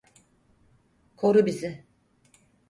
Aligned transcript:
Koru 1.15 1.45
bizi. 1.45 1.85